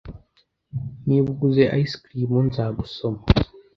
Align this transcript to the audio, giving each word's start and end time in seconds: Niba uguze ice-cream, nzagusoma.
Niba 1.07 1.27
uguze 1.33 1.63
ice-cream, 1.81 2.33
nzagusoma. 2.47 3.21